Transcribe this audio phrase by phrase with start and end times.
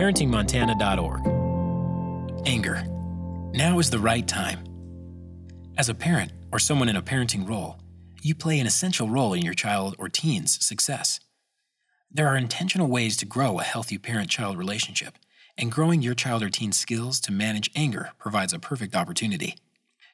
[0.00, 2.46] ParentingMontana.org.
[2.46, 2.82] Anger.
[3.52, 4.64] Now is the right time.
[5.76, 7.76] As a parent or someone in a parenting role,
[8.22, 11.20] you play an essential role in your child or teen's success.
[12.10, 15.18] There are intentional ways to grow a healthy parent child relationship,
[15.58, 19.56] and growing your child or teen's skills to manage anger provides a perfect opportunity.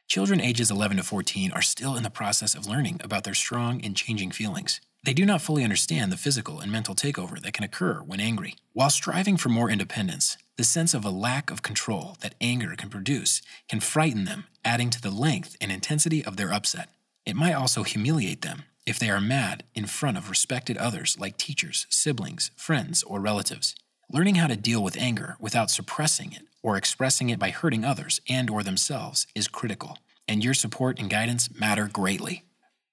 [0.08, 3.80] Children ages 11 to 14 are still in the process of learning about their strong
[3.84, 4.80] and changing feelings.
[5.06, 8.56] They do not fully understand the physical and mental takeover that can occur when angry.
[8.72, 12.90] While striving for more independence, the sense of a lack of control that anger can
[12.90, 16.88] produce can frighten them, adding to the length and intensity of their upset.
[17.24, 21.36] It might also humiliate them if they are mad in front of respected others like
[21.36, 23.76] teachers, siblings, friends, or relatives.
[24.10, 28.20] Learning how to deal with anger without suppressing it or expressing it by hurting others
[28.28, 32.42] and or themselves is critical, and your support and guidance matter greatly.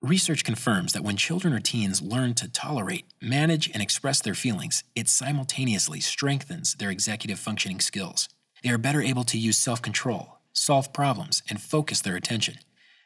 [0.03, 4.83] Research confirms that when children or teens learn to tolerate, manage, and express their feelings,
[4.95, 8.27] it simultaneously strengthens their executive functioning skills.
[8.63, 12.55] They are better able to use self control, solve problems, and focus their attention.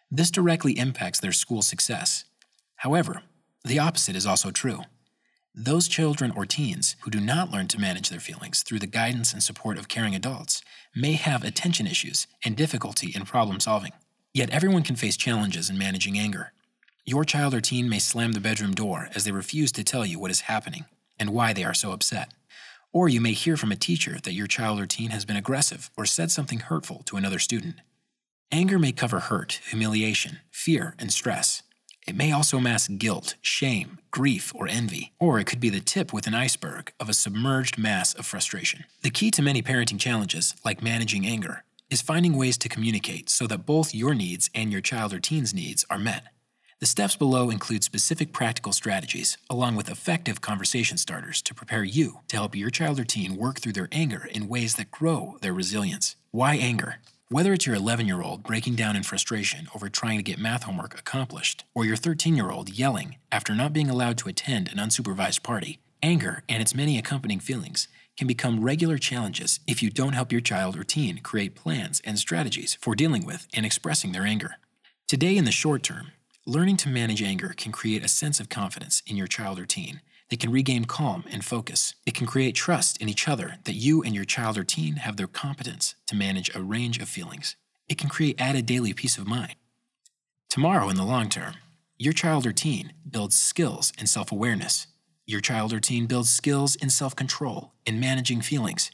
[0.09, 2.23] This directly impacts their school success.
[2.77, 3.21] However,
[3.63, 4.79] the opposite is also true.
[5.53, 9.33] Those children or teens who do not learn to manage their feelings through the guidance
[9.33, 10.63] and support of caring adults
[10.95, 13.91] may have attention issues and difficulty in problem solving.
[14.33, 16.53] Yet everyone can face challenges in managing anger.
[17.09, 20.19] Your child or teen may slam the bedroom door as they refuse to tell you
[20.19, 20.83] what is happening
[21.17, 22.33] and why they are so upset.
[22.91, 25.89] Or you may hear from a teacher that your child or teen has been aggressive
[25.95, 27.75] or said something hurtful to another student.
[28.51, 31.63] Anger may cover hurt, humiliation, fear, and stress.
[32.05, 36.11] It may also mask guilt, shame, grief, or envy, or it could be the tip
[36.11, 38.83] with an iceberg of a submerged mass of frustration.
[39.01, 43.47] The key to many parenting challenges, like managing anger, is finding ways to communicate so
[43.47, 46.23] that both your needs and your child or teen's needs are met.
[46.79, 52.19] The steps below include specific practical strategies, along with effective conversation starters to prepare you
[52.27, 55.55] to help your child or teen work through their anger in ways that grow their
[55.55, 56.15] resilience.
[56.29, 56.97] Why anger?
[57.29, 60.63] Whether it's your 11 year old breaking down in frustration over trying to get math
[60.63, 64.77] homework accomplished, or your 13 year old yelling after not being allowed to attend an
[64.77, 70.13] unsupervised party, anger and its many accompanying feelings can become regular challenges if you don't
[70.13, 74.27] help your child or teen create plans and strategies for dealing with and expressing their
[74.27, 74.57] anger.
[75.07, 76.11] Today, in the short term,
[76.47, 80.01] learning to manage anger can create a sense of confidence in your child or teen
[80.29, 81.95] they can regain calm and focus.
[82.05, 85.15] It can create trust in each other that you and your child or teen have
[85.15, 87.55] their competence to manage a range of feelings.
[87.87, 89.55] It can create added daily peace of mind.
[90.49, 91.55] Tomorrow, in the long term,
[91.97, 94.87] your child or teen builds skills in self awareness.
[95.25, 98.91] Your child or teen builds skills in self control in managing feelings.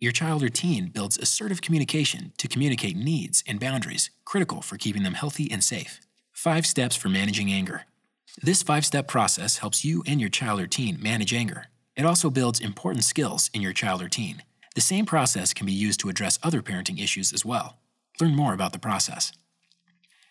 [0.00, 5.02] Your child or teen builds assertive communication to communicate needs and boundaries critical for keeping
[5.02, 6.00] them healthy and safe.
[6.38, 7.82] Five steps for managing anger.
[8.40, 11.64] This five step process helps you and your child or teen manage anger.
[11.96, 14.44] It also builds important skills in your child or teen.
[14.76, 17.78] The same process can be used to address other parenting issues as well.
[18.20, 19.32] Learn more about the process.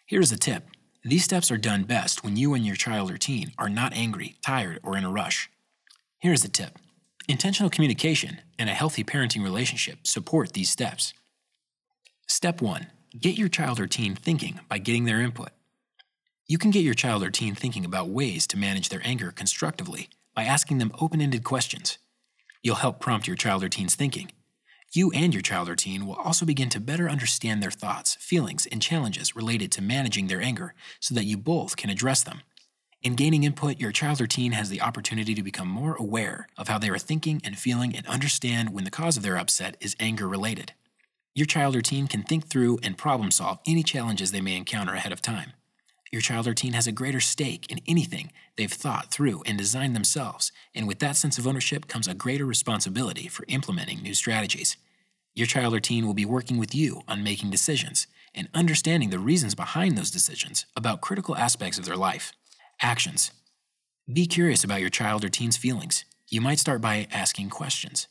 [0.05, 0.67] Here is a tip
[1.03, 4.37] these steps are done best when you and your child or teen are not angry,
[4.41, 5.49] tired, or in a rush.
[6.19, 6.79] Here is a tip
[7.27, 11.13] intentional communication and a healthy parenting relationship support these steps.
[12.27, 12.87] Step 1
[13.19, 15.49] Get your child or teen thinking by getting their input.
[16.49, 20.07] You can get your child or teen thinking about ways to manage their anger constructively
[20.33, 21.97] by asking them open ended questions.
[22.63, 24.31] You'll help prompt your child or teen's thinking.
[24.93, 28.65] You and your child or teen will also begin to better understand their thoughts, feelings,
[28.65, 32.39] and challenges related to managing their anger so that you both can address them.
[33.01, 36.69] In gaining input, your child or teen has the opportunity to become more aware of
[36.69, 39.97] how they are thinking and feeling and understand when the cause of their upset is
[39.99, 40.71] anger related.
[41.35, 44.93] Your child or teen can think through and problem solve any challenges they may encounter
[44.93, 45.51] ahead of time.
[46.11, 49.95] Your child or teen has a greater stake in anything they've thought through and designed
[49.95, 54.77] themselves, and with that sense of ownership comes a greater responsibility for implementing new strategies.
[55.35, 59.19] Your child or teen will be working with you on making decisions and understanding the
[59.19, 62.31] reasons behind those decisions about critical aspects of their life.
[62.81, 63.31] Actions
[64.11, 66.05] Be curious about your child or teen's feelings.
[66.29, 68.07] You might start by asking questions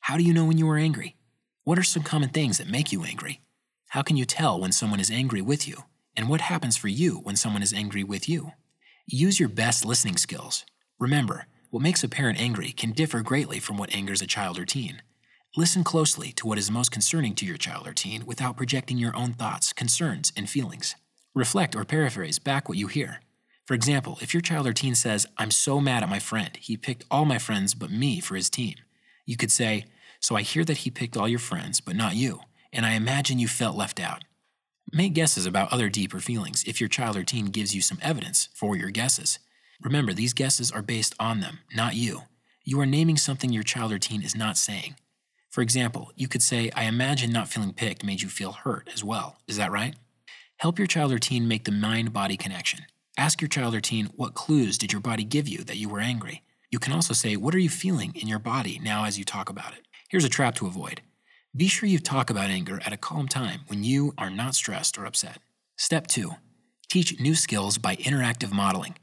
[0.00, 1.16] How do you know when you are angry?
[1.64, 3.40] What are some common things that make you angry?
[3.88, 5.84] How can you tell when someone is angry with you?
[6.16, 8.52] And what happens for you when someone is angry with you?
[9.06, 10.64] Use your best listening skills.
[10.98, 14.64] Remember, what makes a parent angry can differ greatly from what angers a child or
[14.64, 15.02] teen.
[15.56, 19.14] Listen closely to what is most concerning to your child or teen without projecting your
[19.14, 20.96] own thoughts, concerns, and feelings.
[21.34, 23.20] Reflect or paraphrase back what you hear.
[23.66, 26.76] For example, if your child or teen says, I'm so mad at my friend, he
[26.76, 28.76] picked all my friends but me for his team,
[29.26, 29.84] you could say,
[30.20, 32.40] So I hear that he picked all your friends but not you,
[32.72, 34.24] and I imagine you felt left out.
[34.92, 38.48] Make guesses about other deeper feelings if your child or teen gives you some evidence
[38.54, 39.40] for your guesses.
[39.82, 42.22] Remember, these guesses are based on them, not you.
[42.64, 44.94] You are naming something your child or teen is not saying.
[45.50, 49.02] For example, you could say, I imagine not feeling picked made you feel hurt as
[49.02, 49.38] well.
[49.48, 49.96] Is that right?
[50.58, 52.86] Help your child or teen make the mind body connection.
[53.18, 56.00] Ask your child or teen, What clues did your body give you that you were
[56.00, 56.42] angry?
[56.70, 59.50] You can also say, What are you feeling in your body now as you talk
[59.50, 59.86] about it?
[60.08, 61.00] Here's a trap to avoid.
[61.56, 64.98] Be sure you talk about anger at a calm time when you are not stressed
[64.98, 65.38] or upset.
[65.78, 66.32] Step 2
[66.90, 68.96] Teach new skills by interactive modeling.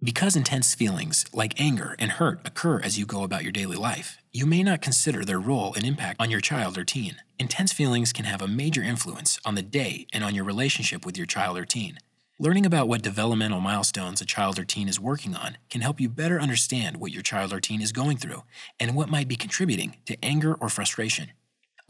[0.00, 4.18] Because intense feelings like anger and hurt occur as you go about your daily life,
[4.30, 7.16] you may not consider their role and impact on your child or teen.
[7.40, 11.16] Intense feelings can have a major influence on the day and on your relationship with
[11.16, 11.98] your child or teen.
[12.38, 16.08] Learning about what developmental milestones a child or teen is working on can help you
[16.08, 18.44] better understand what your child or teen is going through
[18.78, 21.32] and what might be contributing to anger or frustration.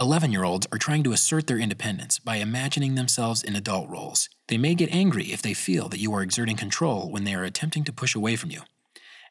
[0.00, 4.31] 11 year olds are trying to assert their independence by imagining themselves in adult roles.
[4.49, 7.44] They may get angry if they feel that you are exerting control when they are
[7.44, 8.62] attempting to push away from you.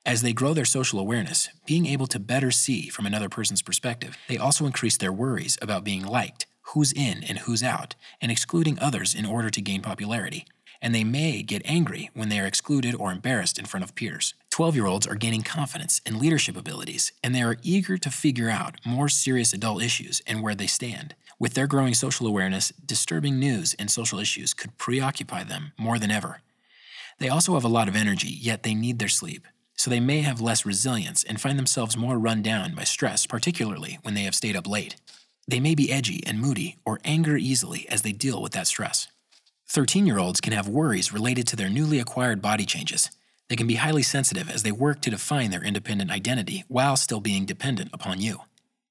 [0.06, 4.16] As they grow their social awareness, being able to better see from another person's perspective,
[4.28, 8.78] they also increase their worries about being liked, who's in and who's out, and excluding
[8.80, 10.46] others in order to gain popularity
[10.82, 14.34] and they may get angry when they are excluded or embarrassed in front of peers.
[14.60, 18.50] 12 year olds are gaining confidence and leadership abilities, and they are eager to figure
[18.50, 21.16] out more serious adult issues and where they stand.
[21.40, 26.12] With their growing social awareness, disturbing news and social issues could preoccupy them more than
[26.12, 26.42] ever.
[27.20, 29.48] They also have a lot of energy, yet they need their sleep.
[29.78, 34.00] So they may have less resilience and find themselves more run down by stress, particularly
[34.02, 34.98] when they have stayed up late.
[35.48, 39.08] They may be edgy and moody or anger easily as they deal with that stress.
[39.70, 43.10] 13 year olds can have worries related to their newly acquired body changes.
[43.50, 47.20] They can be highly sensitive as they work to define their independent identity while still
[47.20, 48.42] being dependent upon you.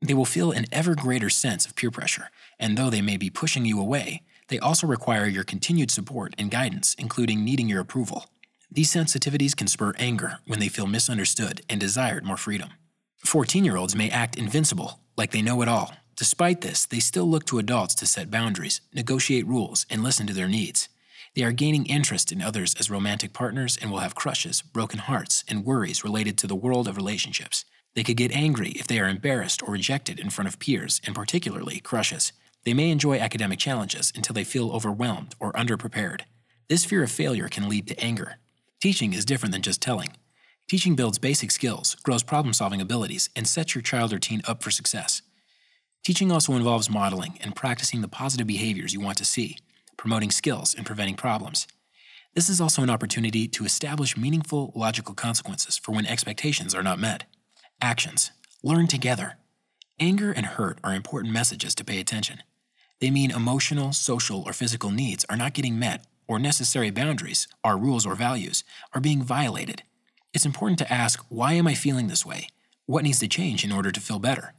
[0.02, 3.30] They will feel an ever greater sense of peer pressure, and though they may be
[3.30, 8.26] pushing you away, they also require your continued support and guidance, including needing your approval.
[8.70, 12.70] These sensitivities can spur anger when they feel misunderstood and desired more freedom.
[13.24, 17.30] 14 year olds may act invincible, like they know it all, Despite this, they still
[17.30, 20.88] look to adults to set boundaries, negotiate rules, and listen to their needs.
[21.38, 25.44] They are gaining interest in others as romantic partners and will have crushes, broken hearts,
[25.46, 27.64] and worries related to the world of relationships.
[27.94, 31.14] They could get angry if they are embarrassed or rejected in front of peers, and
[31.14, 32.32] particularly crushes.
[32.64, 36.22] They may enjoy academic challenges until they feel overwhelmed or underprepared.
[36.68, 38.38] This fear of failure can lead to anger.
[38.82, 40.16] Teaching is different than just telling.
[40.68, 44.60] Teaching builds basic skills, grows problem solving abilities, and sets your child or teen up
[44.60, 45.22] for success.
[46.02, 49.56] Teaching also involves modeling and practicing the positive behaviors you want to see,
[49.98, 51.66] promoting skills and preventing problems.
[52.34, 56.98] This is also an opportunity to establish meaningful logical consequences for when expectations are not
[56.98, 57.24] met.
[57.82, 58.30] Actions.
[58.62, 59.36] Learn together.
[60.00, 62.42] Anger and hurt are important messages to pay attention.
[63.00, 67.76] They mean emotional, social, or physical needs are not getting met, or necessary boundaries, our
[67.76, 68.64] rules or values,
[68.94, 69.82] are being violated.
[70.32, 72.48] It's important to ask, why am I feeling this way?
[72.86, 74.54] What needs to change in order to feel better?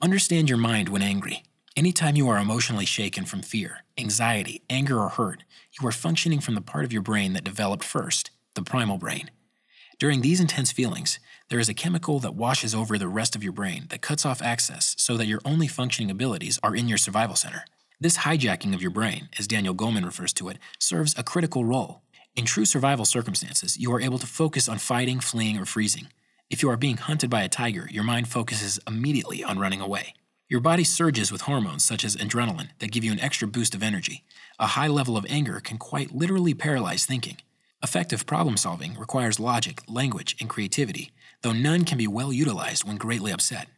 [0.00, 1.42] Understand your mind when angry.
[1.74, 5.42] Anytime you are emotionally shaken from fear, anxiety, anger, or hurt,
[5.80, 9.30] you are functioning from the part of your brain that developed first, the primal brain.
[9.98, 13.54] During these intense feelings, there is a chemical that washes over the rest of your
[13.54, 17.36] brain that cuts off access so that your only functioning abilities are in your survival
[17.36, 17.64] center.
[17.98, 22.02] This hijacking of your brain, as Daniel Goleman refers to it, serves a critical role.
[22.36, 26.08] In true survival circumstances, you are able to focus on fighting, fleeing, or freezing.
[26.50, 30.12] If you are being hunted by a tiger, your mind focuses immediately on running away.
[30.52, 33.82] Your body surges with hormones such as adrenaline that give you an extra boost of
[33.82, 34.22] energy.
[34.58, 37.38] A high level of anger can quite literally paralyze thinking.
[37.82, 42.98] Effective problem solving requires logic, language, and creativity, though none can be well utilized when
[42.98, 43.68] greatly upset.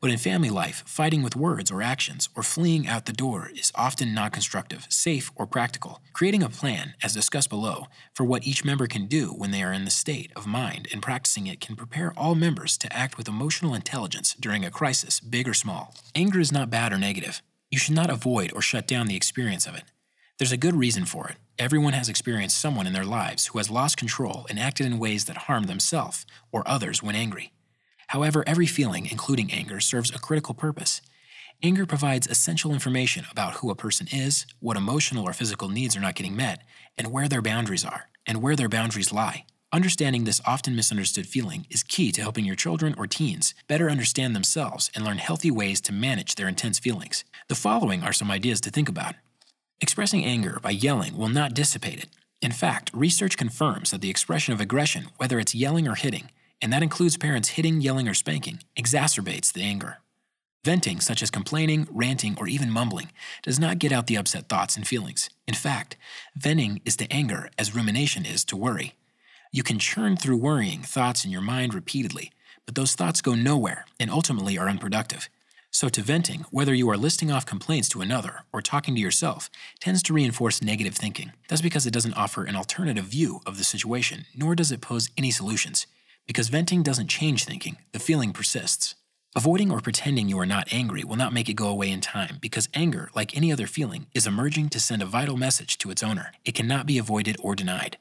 [0.00, 3.72] But in family life, fighting with words or actions or fleeing out the door is
[3.74, 6.00] often not constructive, safe, or practical.
[6.12, 9.72] Creating a plan, as discussed below, for what each member can do when they are
[9.72, 13.28] in the state of mind and practicing it can prepare all members to act with
[13.28, 15.94] emotional intelligence during a crisis, big or small.
[16.14, 17.42] Anger is not bad or negative.
[17.70, 19.84] You should not avoid or shut down the experience of it.
[20.38, 21.36] There's a good reason for it.
[21.58, 25.24] Everyone has experienced someone in their lives who has lost control and acted in ways
[25.24, 27.52] that harm themselves or others when angry.
[28.08, 31.02] However, every feeling, including anger, serves a critical purpose.
[31.62, 36.00] Anger provides essential information about who a person is, what emotional or physical needs are
[36.00, 36.62] not getting met,
[36.98, 39.44] and where their boundaries are, and where their boundaries lie.
[39.72, 44.34] Understanding this often misunderstood feeling is key to helping your children or teens better understand
[44.34, 47.24] themselves and learn healthy ways to manage their intense feelings.
[47.48, 49.16] The following are some ideas to think about.
[49.80, 52.08] Expressing anger by yelling will not dissipate it.
[52.40, 56.72] In fact, research confirms that the expression of aggression, whether it's yelling or hitting, and
[56.72, 59.98] that includes parents hitting, yelling, or spanking, exacerbates the anger.
[60.64, 64.76] Venting, such as complaining, ranting, or even mumbling, does not get out the upset thoughts
[64.76, 65.30] and feelings.
[65.46, 65.96] In fact,
[66.34, 68.94] venting is to anger as rumination is to worry.
[69.52, 72.32] You can churn through worrying thoughts in your mind repeatedly,
[72.64, 75.28] but those thoughts go nowhere and ultimately are unproductive.
[75.70, 79.50] So, to venting, whether you are listing off complaints to another or talking to yourself,
[79.78, 81.32] tends to reinforce negative thinking.
[81.48, 85.10] That's because it doesn't offer an alternative view of the situation, nor does it pose
[85.16, 85.86] any solutions.
[86.26, 88.96] Because venting doesn't change thinking, the feeling persists.
[89.36, 92.38] Avoiding or pretending you are not angry will not make it go away in time
[92.40, 96.02] because anger, like any other feeling, is emerging to send a vital message to its
[96.02, 96.32] owner.
[96.44, 97.98] It cannot be avoided or denied.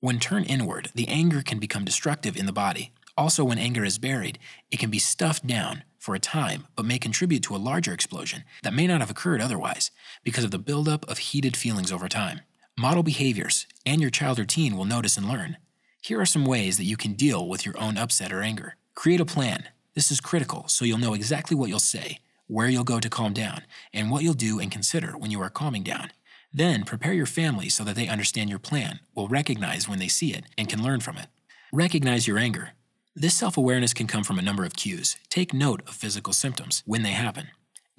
[0.00, 2.92] When turned inward, the anger can become destructive in the body.
[3.16, 4.38] Also, when anger is buried,
[4.70, 8.44] it can be stuffed down for a time, but may contribute to a larger explosion
[8.62, 9.90] that may not have occurred otherwise
[10.24, 12.40] because of the buildup of heated feelings over time.
[12.78, 15.58] Model behaviors, and your child or teen will notice and learn.
[16.02, 18.76] Here are some ways that you can deal with your own upset or anger.
[18.94, 19.64] Create a plan.
[19.94, 23.34] This is critical so you'll know exactly what you'll say, where you'll go to calm
[23.34, 26.10] down, and what you'll do and consider when you are calming down.
[26.54, 30.32] Then prepare your family so that they understand your plan, will recognize when they see
[30.32, 31.26] it, and can learn from it.
[31.70, 32.70] Recognize your anger.
[33.14, 35.18] This self awareness can come from a number of cues.
[35.28, 37.48] Take note of physical symptoms when they happen.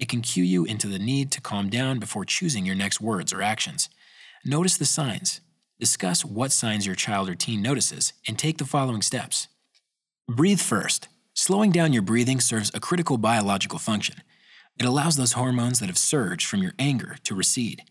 [0.00, 3.32] It can cue you into the need to calm down before choosing your next words
[3.32, 3.88] or actions.
[4.44, 5.40] Notice the signs.
[5.82, 9.48] Discuss what signs your child or teen notices and take the following steps.
[10.28, 11.08] Breathe first.
[11.34, 14.22] Slowing down your breathing serves a critical biological function.
[14.78, 17.82] It allows those hormones that have surged from your anger to recede.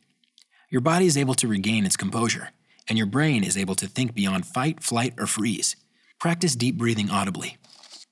[0.69, 2.51] Your body is able to regain its composure,
[2.87, 5.75] and your brain is able to think beyond fight, flight, or freeze.
[6.17, 7.57] Practice deep breathing audibly.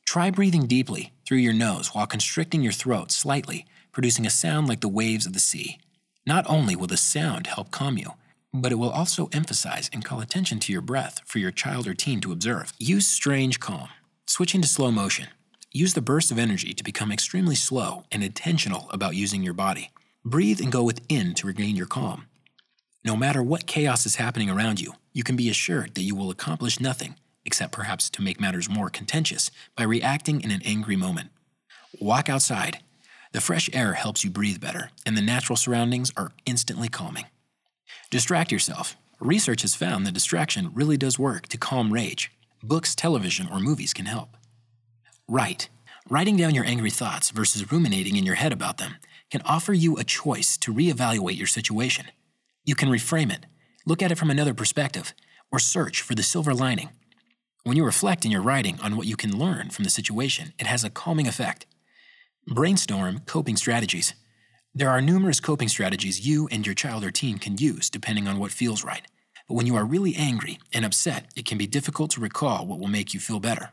[0.06, 4.82] Try breathing deeply through your nose while constricting your throat slightly, producing a sound like
[4.82, 5.80] the waves of the sea.
[6.26, 8.16] Not only will the sound help calm you,
[8.54, 11.94] but it will also emphasize and call attention to your breath for your child or
[11.94, 12.74] teen to observe.
[12.80, 13.90] Use strange calm.
[14.26, 15.28] Switching to slow motion.
[15.72, 19.92] Use the burst of energy to become extremely slow and intentional about using your body.
[20.26, 22.28] Breathe and go within to regain your calm.
[23.06, 26.32] No matter what chaos is happening around you, you can be assured that you will
[26.32, 27.16] accomplish nothing
[27.50, 31.30] except perhaps to make matters more contentious, by reacting in an angry moment.
[32.00, 32.80] Walk outside.
[33.32, 37.26] The fresh air helps you breathe better, and the natural surroundings are instantly calming.
[38.12, 38.98] Distract yourself.
[39.20, 42.32] Research has found that distraction really does work to calm rage.
[42.64, 44.36] Books, television, or movies can help.
[45.28, 45.70] Write.
[46.10, 48.96] Writing down your angry thoughts versus ruminating in your head about them
[49.30, 52.08] can offer you a choice to reevaluate your situation.
[52.66, 53.46] You can reframe it,
[53.86, 55.14] look at it from another perspective,
[55.52, 56.90] or search for the silver lining.
[57.64, 60.66] When you reflect in your writing on what you can learn from the situation, it
[60.66, 61.68] has a calming effect.
[62.48, 64.16] Brainstorm coping strategies.
[64.80, 68.40] There are numerous coping strategies you and your child or teen can use depending on
[68.40, 69.06] what feels right.
[69.46, 72.80] But when you are really angry and upset, it can be difficult to recall what
[72.80, 73.72] will make you feel better.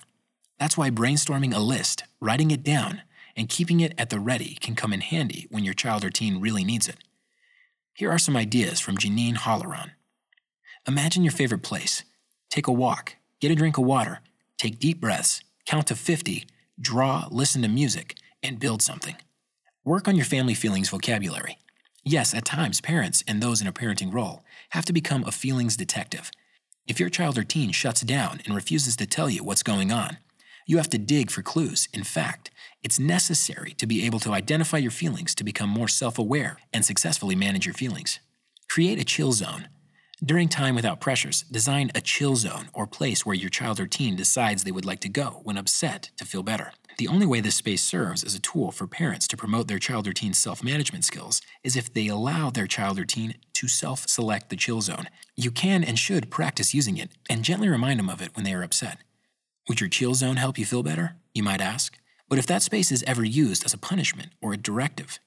[0.59, 3.03] That's why brainstorming a list, writing it down,
[3.37, 6.41] and keeping it at the ready can come in handy when your child or teen
[6.41, 6.97] really needs it.
[7.95, 9.93] Here are some ideas from Janine Halloran.
[10.89, 12.03] Imagine your favorite place.
[12.51, 14.23] Take a walk, Get a drink of water,
[14.59, 16.47] take deep breaths, count to 50,
[16.81, 19.15] draw, listen to music, and build something.
[19.87, 21.59] Work on your family feelings vocabulary.
[22.03, 25.77] Yes, at times, parents and those in a parenting role have to become a feelings
[25.77, 26.33] detective.
[26.89, 30.17] If your child or teen shuts down and refuses to tell you what's going on,
[30.67, 31.87] you have to dig for clues.
[31.95, 32.51] In fact,
[32.83, 36.85] it's necessary to be able to identify your feelings to become more self aware and
[36.85, 38.19] successfully manage your feelings.
[38.69, 39.69] Create a chill zone
[40.25, 44.17] during time without pressures, design a chill zone or place where your child or teen
[44.17, 46.73] decides they would like to go when upset to feel better.
[46.99, 50.09] The only way this space serves as a tool for parents to promote their child
[50.09, 54.09] or teen's self management skills is if they allow their child or teen to self
[54.09, 55.09] select the chill zone.
[55.35, 58.55] You can and should practice using it and gently remind them of it when they
[58.55, 58.99] are upset.
[59.69, 61.17] Would your chill zone help you feel better?
[61.35, 61.99] You might ask.
[62.29, 65.19] But if that space is ever used as a punishment or a directive,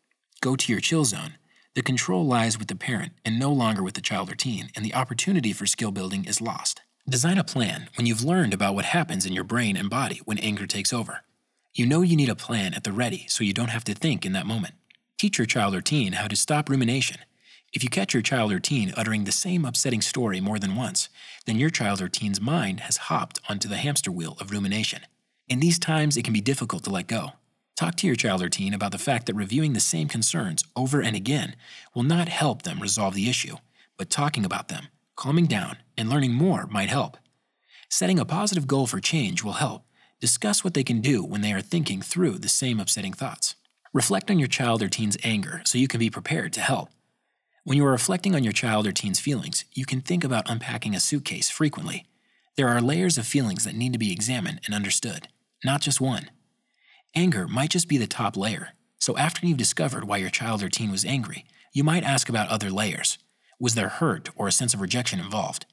[0.41, 1.35] go to your chill zone
[1.75, 4.83] the control lies with the parent and no longer with the child or teen, and
[4.83, 6.81] the opportunity for skill building is lost.
[7.07, 10.39] Design a plan when you've learned about what happens in your brain and body when
[10.39, 11.21] anger takes over.
[11.73, 14.25] You know you need a plan at the ready so you don't have to think
[14.25, 14.73] in that moment.
[15.19, 17.17] Teach your child or teen how to stop rumination.
[17.71, 21.09] If you catch your child or teen uttering the same upsetting story more than once,
[21.45, 25.01] then your child or teen's mind has hopped onto the hamster wheel of rumination.
[25.47, 27.33] In these times, it can be difficult to let go.
[27.77, 31.01] Talk to your child or teen about the fact that reviewing the same concerns over
[31.01, 31.55] and again
[31.93, 33.57] will not help them resolve the issue,
[33.95, 37.17] but talking about them, calming down, and learning more might help.
[37.89, 39.83] Setting a positive goal for change will help.
[40.19, 43.55] Discuss what they can do when they are thinking through the same upsetting thoughts.
[43.93, 46.89] Reflect on your child or teen's anger so you can be prepared to help.
[47.63, 50.93] When you are reflecting on your child or teen's feelings, you can think about unpacking
[50.93, 52.05] a suitcase frequently.
[52.57, 55.29] There are layers of feelings that need to be examined and understood,
[55.63, 56.29] not just one.
[57.15, 60.69] Anger might just be the top layer, so after you've discovered why your child or
[60.69, 63.17] teen was angry, you might ask about other layers.
[63.59, 65.65] Was there hurt or a sense of rejection involved?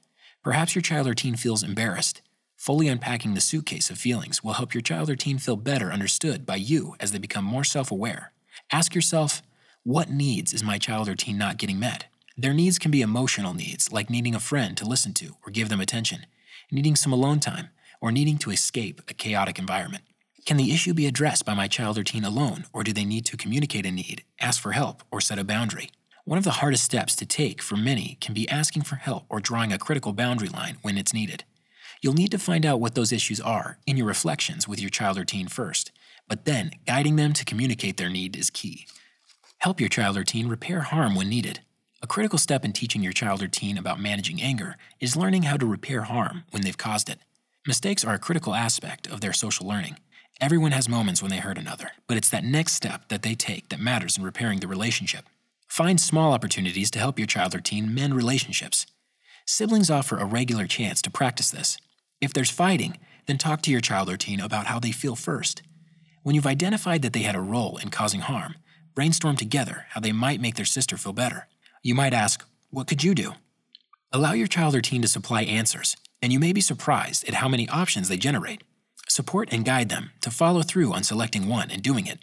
[0.43, 2.21] Perhaps your child or teen feels embarrassed.
[2.57, 6.43] Fully unpacking the suitcase of feelings will help your child or teen feel better understood
[6.43, 8.33] by you as they become more self aware.
[8.71, 9.43] Ask yourself,
[9.83, 12.05] what needs is my child or teen not getting met?
[12.35, 15.69] Their needs can be emotional needs, like needing a friend to listen to or give
[15.69, 16.25] them attention,
[16.71, 17.69] needing some alone time,
[18.01, 20.03] or needing to escape a chaotic environment.
[20.45, 23.25] Can the issue be addressed by my child or teen alone, or do they need
[23.27, 25.91] to communicate a need, ask for help, or set a boundary?
[26.25, 29.39] One of the hardest steps to take for many can be asking for help or
[29.39, 31.43] drawing a critical boundary line when it's needed.
[32.01, 35.17] You'll need to find out what those issues are in your reflections with your child
[35.17, 35.91] or teen first,
[36.27, 38.87] but then guiding them to communicate their need is key.
[39.59, 41.61] Help your child or teen repair harm when needed.
[42.01, 45.57] A critical step in teaching your child or teen about managing anger is learning how
[45.57, 47.19] to repair harm when they've caused it.
[47.65, 49.97] Mistakes are a critical aspect of their social learning.
[50.39, 53.69] Everyone has moments when they hurt another, but it's that next step that they take
[53.69, 55.25] that matters in repairing the relationship.
[55.67, 58.85] Find small opportunities to help your child or teen mend relationships.
[59.45, 61.77] Siblings offer a regular chance to practice this.
[62.19, 62.97] If there's fighting,
[63.27, 65.61] then talk to your child or teen about how they feel first.
[66.23, 68.55] When you've identified that they had a role in causing harm,
[68.95, 71.47] brainstorm together how they might make their sister feel better.
[71.83, 73.33] You might ask, What could you do?
[74.11, 77.47] Allow your child or teen to supply answers, and you may be surprised at how
[77.47, 78.63] many options they generate.
[79.07, 82.19] Support and guide them to follow through on selecting one and doing it.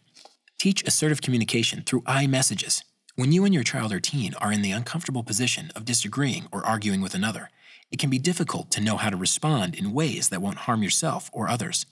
[0.59, 2.83] Teach assertive communication through I messages.
[3.17, 6.67] When you and your child or teen are in the uncomfortable position of disagreeing or
[6.67, 7.51] arguing with another,
[7.95, 11.31] it can be difficult to know how to respond in ways that won't harm yourself
[11.33, 11.87] or others.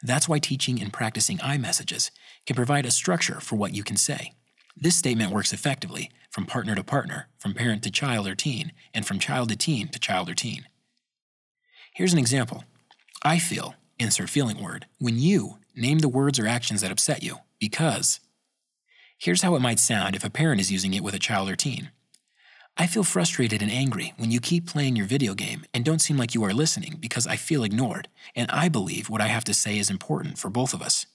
[0.00, 2.12] That's why teaching and practicing I messages
[2.46, 4.34] can provide a structure for what you can say.
[4.76, 9.04] This statement works effectively from partner to partner, from parent to child or teen, and
[9.04, 10.66] from child to teen to child or teen.
[11.92, 12.62] Here's an example
[13.24, 17.38] I feel insert feeling word, when you name the words or actions that upset you,
[17.58, 18.20] because.
[19.18, 21.56] Here's how it might sound if a parent is using it with a child or
[21.56, 21.90] teen.
[22.76, 26.16] I feel frustrated and angry when you keep playing your video game and don't seem
[26.16, 29.54] like you are listening because I feel ignored, and I believe what I have to
[29.54, 31.06] say is important for both of us.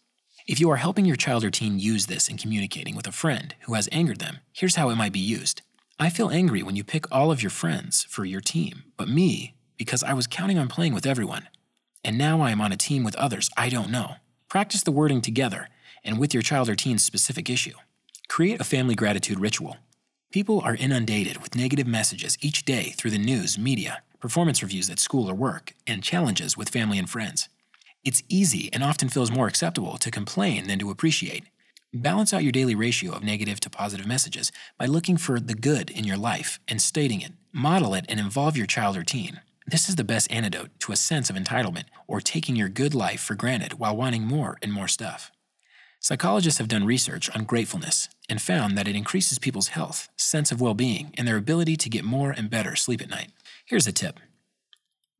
[0.48, 3.56] If you are helping your child or teen use this in communicating with a friend
[3.62, 5.62] who has angered them, here's how it might be used.
[6.00, 9.56] I feel angry when you pick all of your friends for your team, but me
[9.78, 11.48] because I was counting on playing with everyone
[12.08, 14.16] and now I am on a team with others I don't know.
[14.48, 15.68] Practice the wording together
[16.06, 17.74] and with your child or teen's specific issue.
[18.30, 19.76] Create a family gratitude ritual.
[20.30, 25.00] People are inundated with negative messages each day through the news, media, performance reviews at
[25.00, 27.48] school or work, and challenges with family and friends.
[28.04, 31.46] It's easy and often feels more acceptable to complain than to appreciate.
[31.94, 35.90] Balance out your daily ratio of negative to positive messages by looking for the good
[35.90, 37.32] in your life and stating it.
[37.54, 39.40] Model it and involve your child or teen.
[39.66, 43.22] This is the best antidote to a sense of entitlement or taking your good life
[43.22, 45.32] for granted while wanting more and more stuff.
[46.02, 50.62] Psychologists have done research on gratefulness and found that it increases people's health, sense of
[50.62, 53.32] well being, and their ability to get more and better sleep at night.
[53.66, 54.20] Here's a tip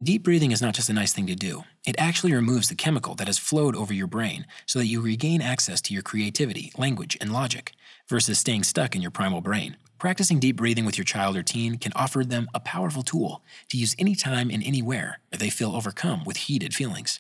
[0.04, 3.16] Deep breathing is not just a nice thing to do, it actually removes the chemical
[3.16, 7.18] that has flowed over your brain so that you regain access to your creativity, language,
[7.20, 7.74] and logic,
[8.08, 9.76] versus staying stuck in your primal brain.
[9.98, 13.78] Practicing deep breathing with your child or teen can offer them a powerful tool to
[13.78, 17.20] use anytime and anywhere where they feel overcome with heated feelings.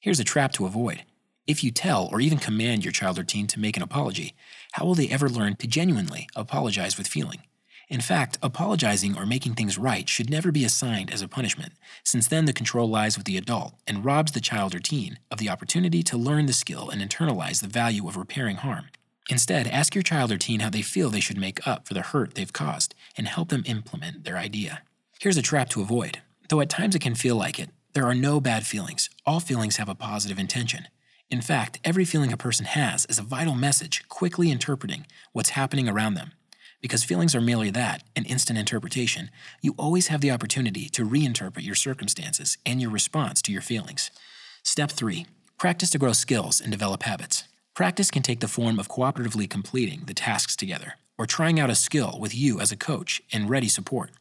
[0.00, 1.04] Here's a trap to avoid.
[1.46, 4.34] If you tell or even command your child or teen to make an apology,
[4.72, 7.42] how will they ever learn to genuinely apologize with feeling?
[7.88, 12.26] In fact, apologizing or making things right should never be assigned as a punishment, since
[12.26, 15.48] then the control lies with the adult and robs the child or teen of the
[15.48, 18.86] opportunity to learn the skill and internalize the value of repairing harm.
[19.30, 22.02] Instead, ask your child or teen how they feel they should make up for the
[22.02, 24.82] hurt they've caused and help them implement their idea.
[25.20, 26.22] Here's a trap to avoid.
[26.48, 29.10] Though at times it can feel like it, there are no bad feelings.
[29.24, 30.88] All feelings have a positive intention.
[31.28, 35.88] In fact, every feeling a person has is a vital message quickly interpreting what's happening
[35.88, 36.32] around them.
[36.80, 41.64] Because feelings are merely that, an instant interpretation, you always have the opportunity to reinterpret
[41.64, 44.12] your circumstances and your response to your feelings.
[44.62, 45.26] Step 3
[45.58, 47.44] Practice to grow skills and develop habits.
[47.74, 51.74] Practice can take the form of cooperatively completing the tasks together, or trying out a
[51.74, 54.12] skill with you as a coach and ready support.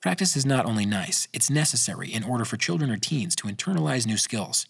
[0.00, 4.06] Practice is not only nice, it's necessary in order for children or teens to internalize
[4.06, 4.66] new skills.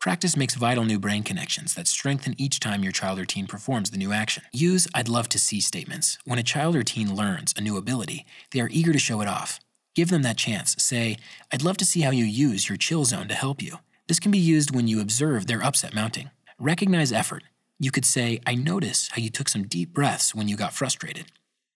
[0.00, 3.90] Practice makes vital new brain connections that strengthen each time your child or teen performs
[3.90, 4.44] the new action.
[4.52, 6.18] Use I'd love to see statements.
[6.24, 9.28] When a child or teen learns a new ability, they are eager to show it
[9.28, 9.58] off.
[9.94, 10.76] Give them that chance.
[10.78, 11.16] Say,
[11.52, 13.78] I'd love to see how you use your chill zone to help you.
[14.06, 16.30] This can be used when you observe their upset mounting.
[16.58, 17.42] Recognize effort
[17.78, 21.26] you could say, I notice how you took some deep breaths when you got frustrated.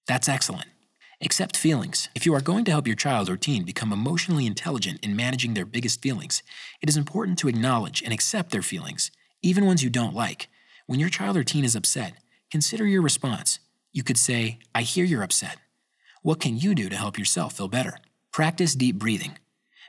[0.06, 0.68] That's excellent.
[1.22, 2.08] Accept feelings.
[2.14, 5.52] If you are going to help your child or teen become emotionally intelligent in managing
[5.52, 6.42] their biggest feelings,
[6.80, 9.10] it is important to acknowledge and accept their feelings,
[9.42, 10.48] even ones you don't like.
[10.86, 12.14] When your child or teen is upset,
[12.50, 13.58] consider your response.
[13.92, 15.58] You could say, I hear you're upset.
[16.22, 17.98] What can you do to help yourself feel better?
[18.32, 19.36] Practice deep breathing.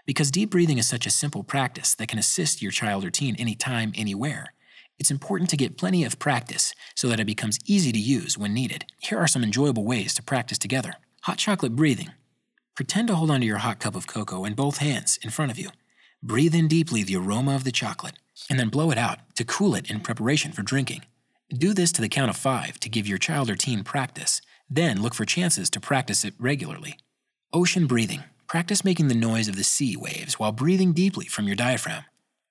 [0.06, 3.38] Because deep breathing is such a simple practice that can assist your child or teen
[3.38, 4.54] anytime, anywhere,
[5.02, 8.54] It's important to get plenty of practice so that it becomes easy to use when
[8.54, 8.86] needed.
[9.00, 10.94] Here are some enjoyable ways to practice together.
[11.26, 12.10] Hot chocolate breathing.
[12.76, 15.60] Pretend to hold onto your hot cup of cocoa in both hands in front of
[15.60, 15.70] you.
[16.24, 18.16] Breathe in deeply the aroma of the chocolate,
[18.50, 21.06] and then blow it out to cool it in preparation for drinking.
[21.50, 24.42] Do this to the count of five to give your child or teen practice.
[24.68, 26.98] Then look for chances to practice it regularly.
[27.54, 28.24] Ocean breathing.
[28.48, 32.04] Practice making the noise of the sea waves while breathing deeply from your diaphragm.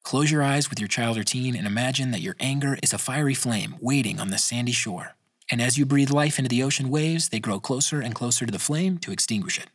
[0.05, 2.99] Close your eyes with your child or teen and imagine that your anger is a
[2.99, 5.17] fiery flame waiting on the sandy shore.
[5.51, 8.53] And as you breathe life into the ocean waves, they grow closer and closer to
[8.53, 9.67] the flame to extinguish it.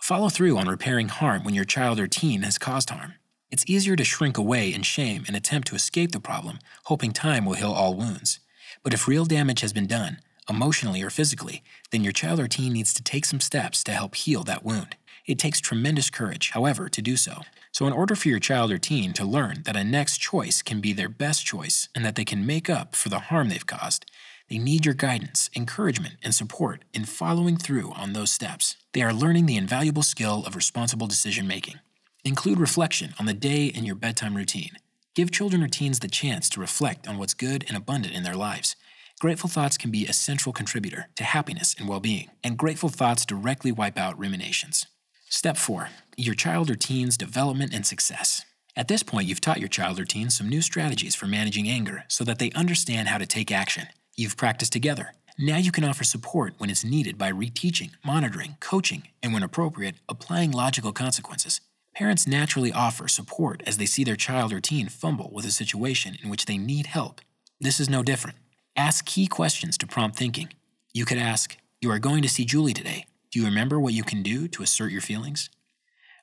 [0.00, 3.14] Follow through on repairing harm when your child or teen has caused harm.
[3.50, 7.44] It's easier to shrink away in shame and attempt to escape the problem, hoping time
[7.44, 8.40] will heal all wounds.
[8.82, 12.72] But if real damage has been done, emotionally or physically, then your child or teen
[12.72, 14.96] needs to take some steps to help heal that wound.
[15.26, 17.42] It takes tremendous courage, however, to do so.
[17.72, 20.80] So, in order for your child or teen to learn that a next choice can
[20.80, 24.06] be their best choice and that they can make up for the harm they've caused,
[24.48, 28.76] they need your guidance, encouragement, and support in following through on those steps.
[28.92, 31.80] They are learning the invaluable skill of responsible decision making.
[32.24, 34.76] Include reflection on the day in your bedtime routine.
[35.14, 38.36] Give children or teens the chance to reflect on what's good and abundant in their
[38.36, 38.76] lives.
[39.18, 43.24] Grateful thoughts can be a central contributor to happiness and well being, and grateful thoughts
[43.24, 44.86] directly wipe out ruminations.
[45.28, 48.44] Step 4 Your child or teen's development and success.
[48.76, 52.04] At this point, you've taught your child or teen some new strategies for managing anger
[52.08, 53.88] so that they understand how to take action.
[54.18, 55.12] You've practiced together.
[55.38, 59.96] Now you can offer support when it's needed by reteaching, monitoring, coaching, and when appropriate,
[60.08, 61.60] applying logical consequences.
[61.94, 66.16] Parents naturally offer support as they see their child or teen fumble with a situation
[66.22, 67.20] in which they need help.
[67.60, 68.38] This is no different.
[68.74, 70.48] Ask key questions to prompt thinking.
[70.94, 73.04] You could ask, You are going to see Julie today.
[73.30, 75.50] Do you remember what you can do to assert your feelings?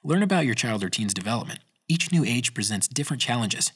[0.04, 1.60] Learn about your child or teen's development.
[1.88, 3.72] Each new age presents different challenges.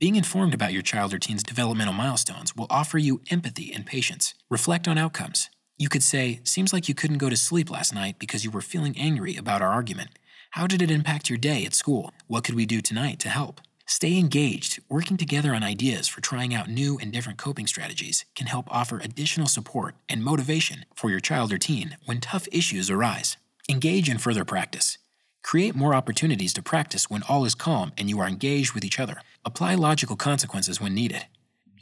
[0.00, 4.34] Being informed about your child or teen's developmental milestones will offer you empathy and patience.
[4.50, 5.50] Reflect on outcomes.
[5.78, 8.60] You could say, Seems like you couldn't go to sleep last night because you were
[8.60, 10.10] feeling angry about our argument.
[10.50, 12.10] How did it impact your day at school?
[12.26, 13.60] What could we do tonight to help?
[13.86, 14.80] Stay engaged.
[14.88, 18.98] Working together on ideas for trying out new and different coping strategies can help offer
[18.98, 23.36] additional support and motivation for your child or teen when tough issues arise.
[23.68, 24.98] Engage in further practice.
[25.44, 28.98] Create more opportunities to practice when all is calm and you are engaged with each
[28.98, 29.20] other.
[29.46, 31.26] Apply logical consequences when needed.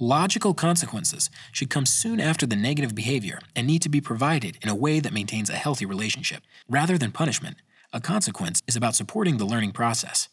[0.00, 4.68] Logical consequences should come soon after the negative behavior and need to be provided in
[4.68, 6.42] a way that maintains a healthy relationship.
[6.68, 7.58] Rather than punishment,
[7.92, 10.28] a consequence is about supporting the learning process.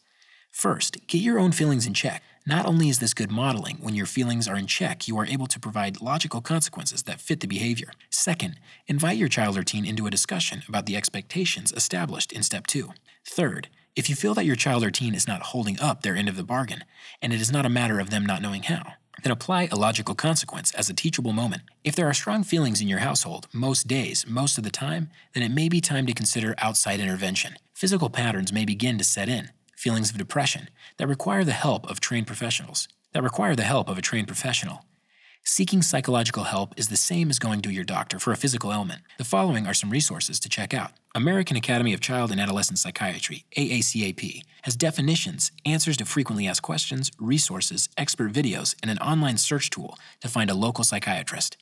[0.50, 2.24] First, get your own feelings in check.
[2.48, 5.46] Not only is this good modeling, when your feelings are in check, you are able
[5.48, 7.92] to provide logical consequences that fit the behavior.
[8.10, 12.66] Second, invite your child or teen into a discussion about the expectations established in step
[12.66, 12.90] two.
[13.24, 16.30] Third, if you feel that your child or teen is not holding up their end
[16.30, 16.86] of the bargain,
[17.22, 20.16] and it is not a matter of them not knowing how, then apply a logical
[20.16, 21.64] consequence as a teachable moment.
[21.84, 25.44] If there are strong feelings in your household most days, most of the time, then
[25.44, 27.58] it may be time to consider outside intervention.
[27.74, 32.00] Physical patterns may begin to set in, feelings of depression, that require the help of
[32.00, 34.86] trained professionals, that require the help of a trained professional.
[35.52, 39.02] Seeking psychological help is the same as going to your doctor for a physical ailment.
[39.18, 40.92] The following are some resources to check out.
[41.16, 47.12] American Academy of Child and Adolescent Psychiatry, AACAP, has definitions, answers to frequently asked questions,
[47.20, 51.58] resources, expert videos, and an online search tool to find a local psychiatrist.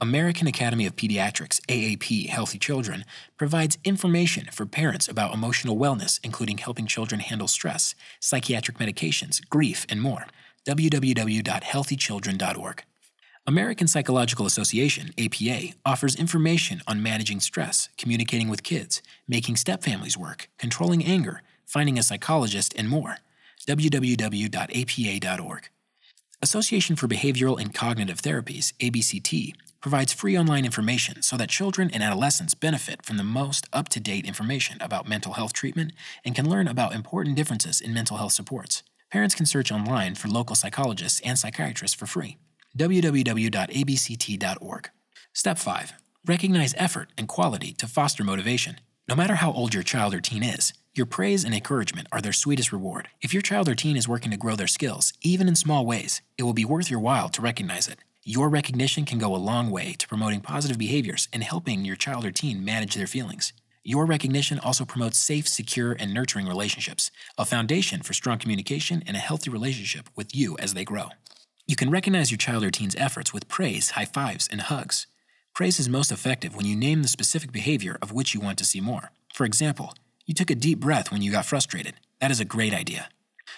[0.00, 3.04] American Academy of Pediatrics, AAP Healthy Children,
[3.38, 9.86] provides information for parents about emotional wellness, including helping children handle stress, psychiatric medications, grief,
[9.88, 10.26] and more.
[10.66, 12.82] www.healthychildren.org.
[13.46, 20.48] American Psychological Association, APA, offers information on managing stress, communicating with kids, making stepfamilies work,
[20.56, 23.18] controlling anger, finding a psychologist, and more.
[23.66, 25.68] www.apa.org.
[26.40, 29.52] Association for Behavioral and Cognitive Therapies, ABCT,
[29.82, 34.00] provides free online information so that children and adolescents benefit from the most up to
[34.00, 35.92] date information about mental health treatment
[36.24, 38.82] and can learn about important differences in mental health supports.
[39.10, 42.38] Parents can search online for local psychologists and psychiatrists for free
[42.76, 44.90] www.abct.org.
[45.32, 45.92] Step 5.
[46.26, 48.76] Recognize effort and quality to foster motivation.
[49.08, 52.32] No matter how old your child or teen is, your praise and encouragement are their
[52.32, 53.08] sweetest reward.
[53.20, 56.22] If your child or teen is working to grow their skills, even in small ways,
[56.38, 57.98] it will be worth your while to recognize it.
[58.22, 62.24] Your recognition can go a long way to promoting positive behaviors and helping your child
[62.24, 63.52] or teen manage their feelings.
[63.82, 69.14] Your recognition also promotes safe, secure, and nurturing relationships, a foundation for strong communication and
[69.14, 71.08] a healthy relationship with you as they grow.
[71.66, 75.06] You can recognize your child or teen's efforts with praise, high fives, and hugs.
[75.54, 78.66] Praise is most effective when you name the specific behavior of which you want to
[78.66, 79.12] see more.
[79.32, 79.94] For example,
[80.26, 81.94] you took a deep breath when you got frustrated.
[82.20, 83.08] That is a great idea.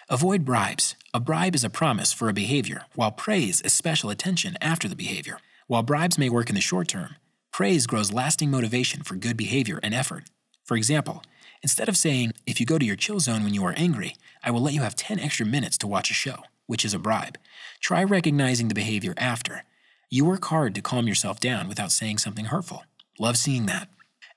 [0.09, 0.95] Avoid bribes.
[1.13, 4.95] A bribe is a promise for a behavior, while praise is special attention after the
[4.95, 5.39] behavior.
[5.67, 7.17] While bribes may work in the short term,
[7.51, 10.31] praise grows lasting motivation for good behavior and effort.
[10.65, 11.25] For example,
[11.61, 14.15] instead of saying, if you go to your chill zone when you are angry,
[14.45, 16.99] I will let you have 10 extra minutes to watch a show, which is a
[16.99, 17.39] bribe,
[17.81, 19.65] try recognizing the behavior after.
[20.11, 22.85] You work hard to calm yourself down without saying something hurtful.
[23.19, 23.89] Love seeing that.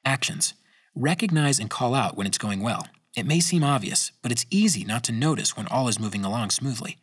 [0.03, 0.53] Actions.
[0.95, 2.87] Recognize and call out when it's going well.
[3.15, 6.51] It may seem obvious, but it's easy not to notice when all is moving along
[6.51, 6.97] smoothly.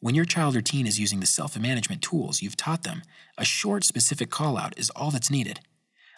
[0.00, 3.02] When your child or teen is using the self management tools you've taught them,
[3.38, 5.60] a short, specific call out is all that's needed.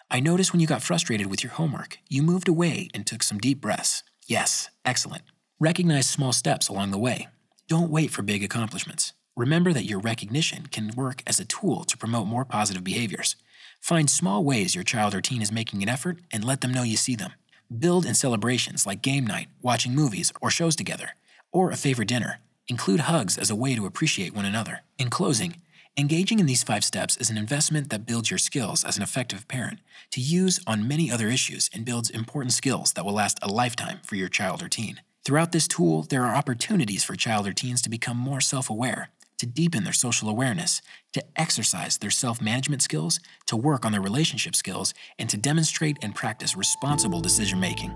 [0.09, 3.37] I noticed when you got frustrated with your homework, you moved away and took some
[3.37, 4.03] deep breaths.
[4.27, 5.23] Yes, excellent.
[5.59, 7.27] Recognize small steps along the way.
[7.67, 9.13] Don't wait for big accomplishments.
[9.35, 13.37] Remember that your recognition can work as a tool to promote more positive behaviors.
[13.81, 16.83] Find small ways your child or teen is making an effort and let them know
[16.83, 17.33] you see them.
[17.75, 21.15] Build in celebrations like game night, watching movies or shows together,
[21.51, 22.39] or a favorite dinner.
[22.67, 24.81] Include hugs as a way to appreciate one another.
[24.99, 25.55] In closing,
[25.97, 29.47] engaging in these five steps is an investment that builds your skills as an effective
[29.47, 29.79] parent
[30.11, 34.01] to use on many other issues and builds important skills that will last a lifetime
[34.03, 35.01] for your child or teen.
[35.25, 39.09] Throughout this tool, there are opportunities for child or teens to become more self aware,
[39.39, 40.83] to deepen their social awareness,
[41.13, 45.97] to exercise their self management skills, to work on their relationship skills, and to demonstrate
[46.03, 47.91] and practice responsible decision making.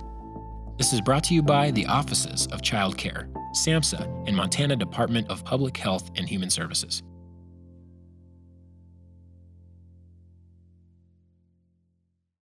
[0.80, 5.30] This is brought to you by the Offices of Child Care, SAMHSA, and Montana Department
[5.30, 7.04] of Public Health and Human Services.